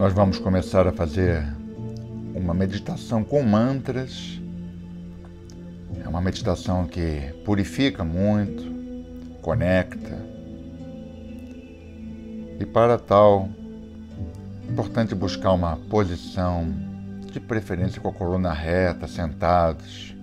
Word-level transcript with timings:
nós 0.00 0.14
vamos 0.14 0.38
começar 0.38 0.86
a 0.86 0.92
fazer 0.92 1.46
uma 2.34 2.54
meditação 2.54 3.22
com 3.22 3.42
mantras. 3.42 4.40
É 6.02 6.08
uma 6.08 6.22
meditação 6.22 6.86
que 6.86 7.34
purifica 7.44 8.02
muito, 8.02 8.64
conecta. 9.42 10.16
E 12.58 12.64
para 12.64 12.96
tal, 12.96 13.50
é 14.66 14.72
importante 14.72 15.14
buscar 15.14 15.52
uma 15.52 15.76
posição, 15.76 16.66
de 17.30 17.38
preferência 17.38 18.00
com 18.00 18.08
a 18.08 18.12
coluna 18.14 18.54
reta, 18.54 19.06
sentados, 19.06 20.16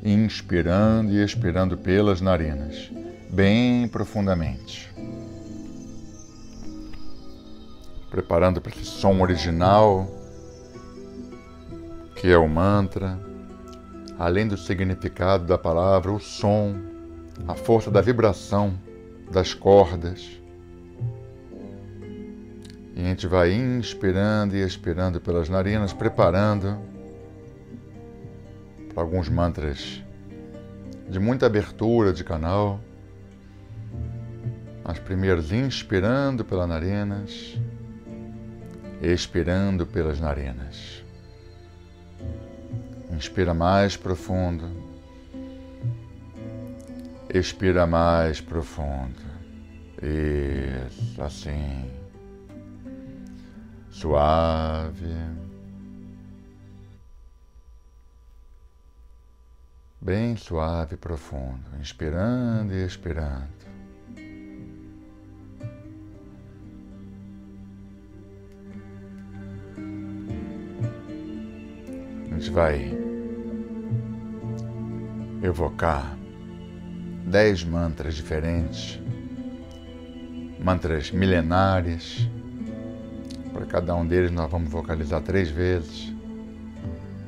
inspirando 0.00 1.10
e 1.10 1.24
expirando 1.24 1.76
pelas 1.76 2.20
narinas, 2.20 2.88
bem 3.30 3.88
profundamente. 3.88 4.87
Preparando 8.10 8.60
para 8.60 8.72
esse 8.72 8.84
som 8.84 9.20
original, 9.20 10.06
que 12.16 12.28
é 12.28 12.36
o 12.36 12.48
mantra, 12.48 13.18
além 14.18 14.48
do 14.48 14.56
significado 14.56 15.44
da 15.44 15.56
palavra, 15.56 16.10
o 16.10 16.18
som, 16.18 16.74
a 17.46 17.54
força 17.54 17.90
da 17.90 18.00
vibração 18.00 18.78
das 19.30 19.54
cordas. 19.54 20.40
E 22.96 23.00
a 23.00 23.04
gente 23.04 23.28
vai 23.28 23.52
inspirando 23.52 24.56
e 24.56 24.62
expirando 24.62 25.20
pelas 25.20 25.48
narinas, 25.48 25.92
preparando 25.92 26.76
para 28.92 29.02
alguns 29.02 29.28
mantras 29.28 30.02
de 31.08 31.20
muita 31.20 31.46
abertura 31.46 32.12
de 32.12 32.24
canal. 32.24 32.80
Mas 34.82 34.98
primeiros 34.98 35.52
inspirando 35.52 36.44
pelas 36.44 36.68
narinas 36.68 37.56
expirando 39.02 39.86
pelas 39.86 40.20
narinas. 40.20 41.02
Inspira 43.10 43.54
mais 43.54 43.96
profundo. 43.96 44.68
Expira 47.32 47.86
mais 47.86 48.40
profundo. 48.40 49.20
Isso, 50.02 51.22
assim. 51.22 51.90
Suave. 53.90 55.14
Bem 60.00 60.36
suave 60.36 60.94
e 60.94 60.98
profundo. 60.98 61.76
Inspirando 61.80 62.72
e 62.72 62.84
expirando. 62.84 63.67
Gente 72.38 72.50
vai 72.50 72.96
evocar 75.42 76.16
dez 77.24 77.64
mantras 77.64 78.14
diferentes, 78.14 79.00
mantras 80.60 81.10
milenares. 81.10 82.28
Para 83.52 83.66
cada 83.66 83.96
um 83.96 84.06
deles 84.06 84.30
nós 84.30 84.48
vamos 84.48 84.70
vocalizar 84.70 85.20
três 85.20 85.50
vezes. 85.50 86.14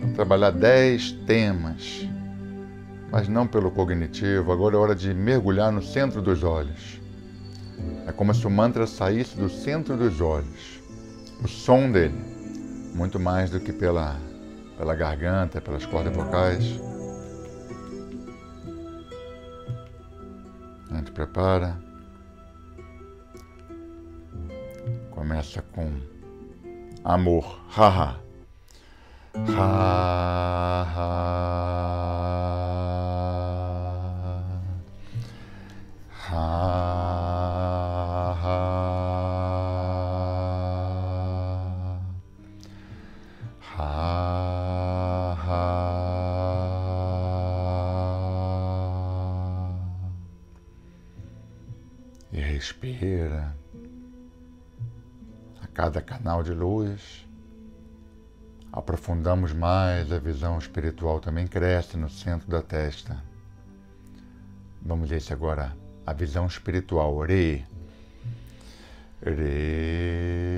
Vamos 0.00 0.16
trabalhar 0.16 0.50
dez 0.50 1.12
temas, 1.24 2.04
mas 3.12 3.28
não 3.28 3.46
pelo 3.46 3.70
cognitivo. 3.70 4.50
Agora 4.50 4.74
é 4.74 4.78
hora 4.78 4.94
de 4.96 5.14
mergulhar 5.14 5.70
no 5.70 5.82
centro 5.84 6.20
dos 6.20 6.42
olhos. 6.42 7.00
É 8.08 8.10
como 8.10 8.34
se 8.34 8.44
o 8.44 8.50
mantra 8.50 8.88
saísse 8.88 9.36
do 9.36 9.48
centro 9.48 9.96
dos 9.96 10.20
olhos, 10.20 10.80
o 11.44 11.46
som 11.46 11.92
dele, 11.92 12.18
muito 12.92 13.20
mais 13.20 13.50
do 13.50 13.60
que 13.60 13.72
pela 13.72 14.25
pela 14.76 14.94
garganta, 14.94 15.60
pelas 15.60 15.86
cordas 15.86 16.14
vocais. 16.14 16.80
A 20.90 20.96
gente 20.96 21.10
prepara. 21.12 21.78
Começa 25.10 25.62
com 25.72 26.00
amor. 27.04 27.60
Haha. 27.68 28.20
Ha, 29.34 30.86
ha. 30.96 31.75
Cada 55.76 56.00
canal 56.00 56.42
de 56.42 56.54
luz. 56.54 57.28
Aprofundamos 58.72 59.52
mais, 59.52 60.10
a 60.10 60.18
visão 60.18 60.56
espiritual 60.56 61.20
também 61.20 61.46
cresce 61.46 61.98
no 61.98 62.08
centro 62.08 62.48
da 62.48 62.62
testa. 62.62 63.22
Vamos 64.80 65.10
ver 65.10 65.20
se 65.20 65.34
agora 65.34 65.76
a 66.06 66.14
visão 66.14 66.46
espiritual. 66.46 67.18
Re. 67.20 67.62
Re. 69.22 70.56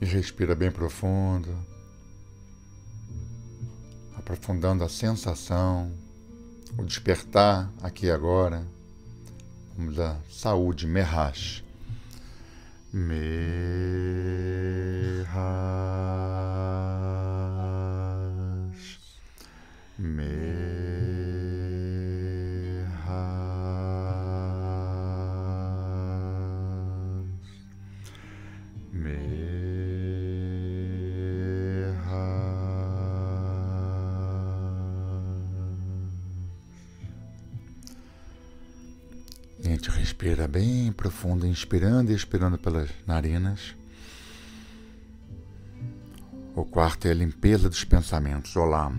E 0.00 0.04
respira 0.06 0.54
bem 0.54 0.70
profundo, 0.70 1.48
aprofundando 4.16 4.84
a 4.84 4.88
sensação, 4.88 5.92
o 6.78 6.84
despertar 6.84 7.70
aqui 7.82 8.10
agora. 8.10 8.66
Vamos 9.76 9.98
à 9.98 10.16
saúde. 10.30 10.86
Merrash. 10.86 11.64
Merrash. 12.92 13.44
Respira 40.14 40.46
bem 40.46 40.92
profundo, 40.92 41.44
inspirando 41.44 42.12
e 42.12 42.14
expirando 42.14 42.56
pelas 42.56 42.88
narinas. 43.04 43.74
O 46.54 46.64
quarto 46.64 47.08
é 47.08 47.10
a 47.10 47.14
limpeza 47.14 47.68
dos 47.68 47.82
pensamentos. 47.82 48.54
Olá. 48.54 48.92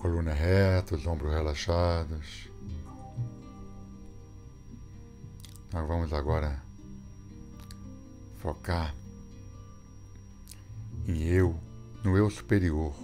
Coluna 0.00 0.32
reta, 0.32 0.96
os 0.96 1.06
ombros 1.06 1.30
relaxados. 1.30 2.48
Nós 5.70 5.86
vamos 5.86 6.10
agora 6.14 6.62
focar 8.38 8.94
em 11.06 11.22
eu, 11.24 11.54
no 12.02 12.16
eu 12.16 12.30
superior, 12.30 12.94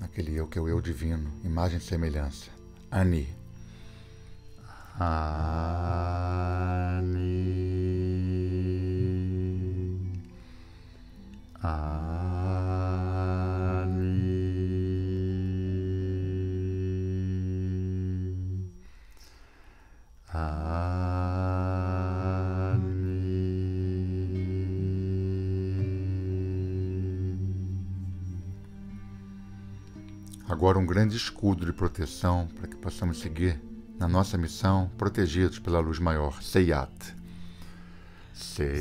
naquele 0.00 0.34
eu 0.34 0.48
que 0.48 0.58
é 0.58 0.62
o 0.62 0.66
eu 0.66 0.80
divino, 0.80 1.30
imagem 1.44 1.76
e 1.76 1.82
semelhança. 1.82 2.50
Ani. 2.90 3.28
Agora 30.48 30.78
um 30.78 30.86
grande 30.86 31.16
escudo 31.16 31.66
de 31.66 31.72
proteção 31.72 32.48
para 32.54 32.68
que 32.68 32.76
possamos 32.76 33.20
seguir 33.20 33.60
na 33.98 34.06
nossa 34.06 34.36
missão 34.36 34.90
protegidos 34.96 35.58
pela 35.58 35.80
luz 35.80 35.98
maior, 35.98 36.42
Seiat. 36.42 37.14
Seiat. 38.32 38.76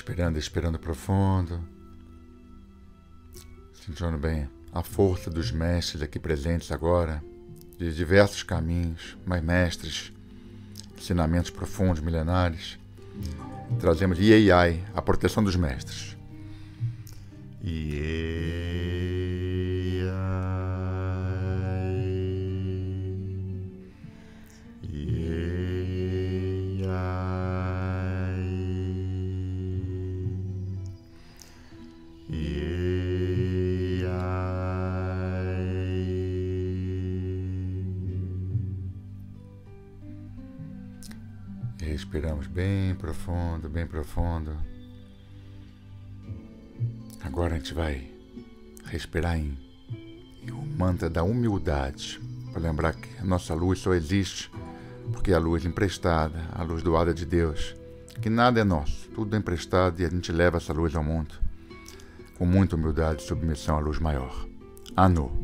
Inspirando, 0.00 0.38
expirando 0.38 0.78
profundo. 0.78 1.60
Sentindo 3.84 4.16
bem 4.16 4.48
a 4.72 4.82
força 4.82 5.28
dos 5.28 5.52
mestres 5.52 6.00
aqui 6.00 6.18
presentes 6.18 6.72
agora, 6.72 7.22
de 7.78 7.94
diversos 7.94 8.42
caminhos, 8.42 9.18
mas 9.26 9.42
mestres, 9.44 10.10
ensinamentos 10.96 11.50
profundos, 11.50 12.00
milenares. 12.00 12.78
Trazemos 13.78 14.18
Iei, 14.18 14.50
a 14.94 15.02
proteção 15.02 15.44
dos 15.44 15.54
mestres. 15.54 16.16
Iei. 17.62 18.79
Respiramos 42.40 42.46
bem 42.46 42.94
profundo, 42.94 43.68
bem 43.68 43.86
profundo. 43.86 44.56
Agora 47.22 47.54
a 47.54 47.58
gente 47.58 47.74
vai 47.74 48.10
respirar 48.86 49.38
em, 49.38 49.58
em 50.42 50.50
um 50.50 50.64
mantra 50.76 51.10
da 51.10 51.22
humildade, 51.22 52.20
para 52.50 52.62
lembrar 52.62 52.94
que 52.94 53.08
a 53.20 53.24
nossa 53.24 53.52
luz 53.52 53.80
só 53.80 53.92
existe 53.92 54.50
porque 55.12 55.32
é 55.32 55.34
a 55.34 55.38
luz 55.38 55.64
emprestada, 55.64 56.46
a 56.52 56.62
luz 56.62 56.82
doada 56.82 57.12
de 57.12 57.26
Deus, 57.26 57.74
que 58.22 58.30
nada 58.30 58.60
é 58.60 58.64
nosso, 58.64 59.08
tudo 59.10 59.34
é 59.34 59.38
emprestado 59.38 60.00
e 60.00 60.04
a 60.04 60.08
gente 60.08 60.32
leva 60.32 60.56
essa 60.56 60.72
luz 60.72 60.94
ao 60.94 61.04
mundo 61.04 61.34
com 62.38 62.46
muita 62.46 62.76
humildade 62.76 63.22
e 63.22 63.26
submissão 63.26 63.76
à 63.76 63.80
luz 63.80 63.98
maior. 63.98 64.46
Anu. 64.96 65.39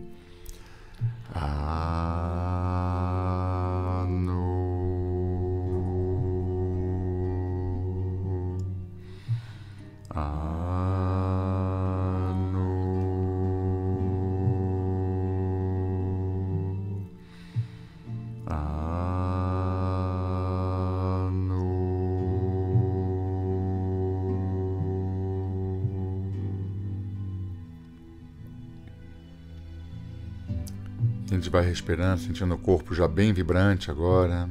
Gente 31.37 31.51
vai 31.51 31.65
respirando, 31.65 32.21
sentindo 32.21 32.55
o 32.55 32.59
corpo 32.59 32.95
já 32.95 33.07
bem 33.07 33.33
vibrante 33.33 33.91
agora. 33.91 34.49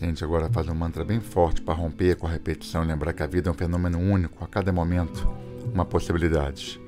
A 0.00 0.04
gente 0.04 0.22
agora 0.22 0.50
faz 0.50 0.68
um 0.68 0.74
mantra 0.74 1.04
bem 1.04 1.20
forte 1.20 1.62
para 1.62 1.72
romper 1.74 2.16
com 2.16 2.26
a 2.26 2.30
repetição 2.30 2.84
lembrar 2.84 3.12
que 3.12 3.22
a 3.22 3.26
vida 3.26 3.48
é 3.48 3.52
um 3.52 3.54
fenômeno 3.54 3.98
único, 3.98 4.44
a 4.44 4.46
cada 4.46 4.72
momento 4.72 5.26
uma 5.72 5.84
possibilidade. 5.84 6.80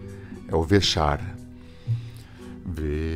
É 0.46 0.54
o 0.54 0.62
Veshara. 0.62 1.36
Veshara. 2.64 3.08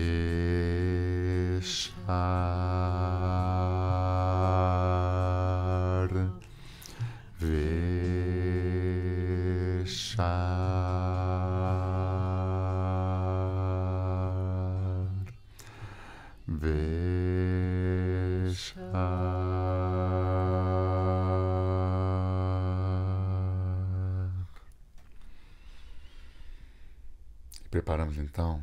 Preparamos 27.72 28.16
então 28.16 28.62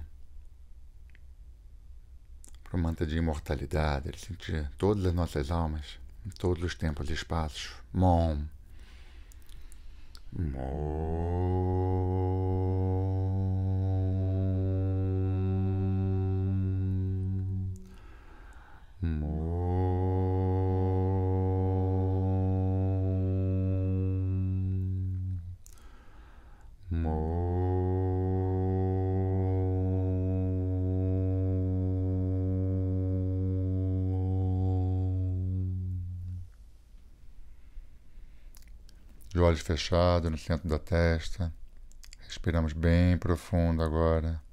para 2.64 2.78
o 2.78 2.80
manto 2.80 3.06
de 3.06 3.18
imortalidade, 3.18 4.12
de 4.12 4.20
sentir 4.20 4.70
todas 4.78 5.06
as 5.06 5.14
nossas 5.14 5.52
almas, 5.52 6.00
em 6.26 6.30
todos 6.30 6.64
os 6.64 6.76
tempos 6.76 7.10
e 7.10 7.14
espaços. 7.14 7.74
Mom. 7.92 8.46
Mom. 10.32 10.99
De 39.40 39.44
olhos 39.44 39.62
fechados 39.62 40.30
no 40.30 40.38
centro 40.38 40.68
da 40.68 40.78
testa. 40.78 41.54
Respiramos 42.28 42.74
bem 42.74 43.18
profundo 43.18 43.82
agora. 43.82 44.44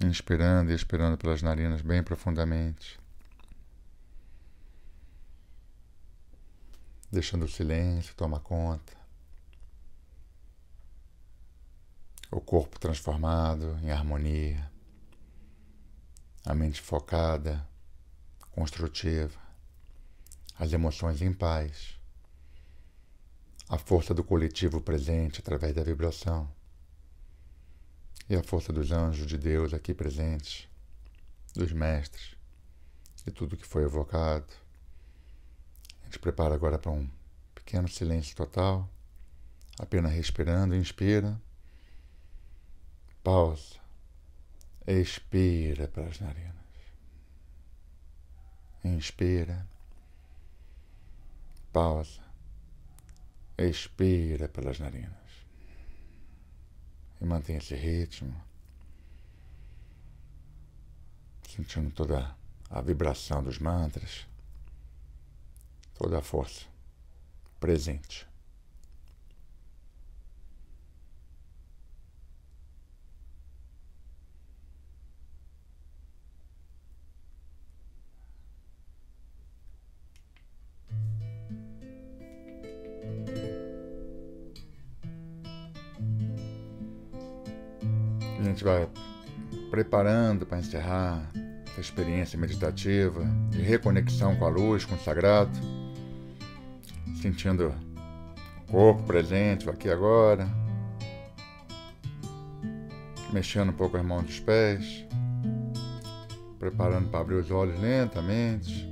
Inspirando 0.00 0.72
e 0.72 0.74
expirando 0.74 1.18
pelas 1.18 1.42
narinas 1.42 1.82
bem 1.82 2.02
profundamente. 2.02 2.98
Deixando 7.12 7.44
o 7.44 7.48
silêncio 7.48 8.14
tomar 8.14 8.40
conta. 8.40 8.96
O 12.30 12.40
corpo 12.40 12.80
transformado 12.80 13.78
em 13.82 13.90
harmonia. 13.90 14.72
A 16.42 16.54
mente 16.54 16.80
focada, 16.80 17.68
construtiva. 18.50 19.38
As 20.58 20.72
emoções 20.72 21.20
em 21.20 21.34
paz 21.34 21.99
a 23.70 23.78
força 23.78 24.12
do 24.12 24.24
coletivo 24.24 24.80
presente 24.80 25.38
através 25.38 25.72
da 25.72 25.84
vibração 25.84 26.50
e 28.28 28.34
a 28.34 28.42
força 28.42 28.72
dos 28.72 28.90
anjos 28.90 29.28
de 29.28 29.38
Deus 29.38 29.72
aqui 29.72 29.94
presentes, 29.94 30.68
dos 31.54 31.72
mestres 31.72 32.34
e 33.24 33.30
tudo 33.30 33.56
que 33.56 33.66
foi 33.66 33.84
evocado. 33.84 34.52
A 36.02 36.06
gente 36.06 36.18
prepara 36.18 36.52
agora 36.52 36.78
para 36.78 36.90
um 36.90 37.08
pequeno 37.54 37.86
silêncio 37.86 38.34
total, 38.34 38.88
apenas 39.78 40.12
respirando, 40.12 40.74
inspira, 40.74 41.40
pausa, 43.22 43.78
Expira 44.86 45.86
pelas 45.86 46.18
narinas. 46.18 46.56
Inspira. 48.82 49.64
Pausa. 51.72 52.29
Expira 53.60 54.48
pelas 54.48 54.78
narinas. 54.78 55.12
E 57.20 57.24
mantém 57.26 57.56
esse 57.56 57.74
ritmo. 57.74 58.34
Sentindo 61.46 61.90
toda 61.90 62.34
a 62.70 62.80
vibração 62.80 63.42
dos 63.42 63.58
mantras. 63.58 64.26
Toda 65.92 66.20
a 66.20 66.22
força 66.22 66.64
presente. 67.60 68.29
Gente 88.50 88.64
vai 88.64 88.88
preparando 89.70 90.44
para 90.44 90.58
encerrar 90.58 91.30
essa 91.70 91.80
experiência 91.80 92.38
meditativa 92.38 93.24
de 93.50 93.62
reconexão 93.62 94.36
com 94.36 94.44
a 94.44 94.48
luz, 94.48 94.84
com 94.84 94.96
o 94.96 94.98
sagrado, 94.98 95.50
sentindo 97.20 97.72
o 98.68 98.72
corpo 98.72 99.02
presente 99.04 99.68
aqui 99.70 99.88
agora, 99.88 100.48
mexendo 103.32 103.70
um 103.70 103.74
pouco 103.74 103.96
as 103.96 104.04
mãos 104.04 104.24
dos 104.24 104.40
pés, 104.40 105.06
preparando 106.58 107.08
para 107.08 107.20
abrir 107.20 107.36
os 107.36 107.50
olhos 107.50 107.80
lentamente, 107.80 108.88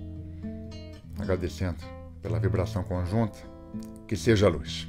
agradecendo 1.18 1.78
pela 2.22 2.38
vibração 2.38 2.82
conjunta, 2.84 3.38
que 4.06 4.16
seja 4.16 4.46
a 4.46 4.50
luz. 4.50 4.88